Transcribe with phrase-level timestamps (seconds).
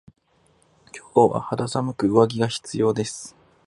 [1.13, 3.35] 今日は肌寒く上着が必要です。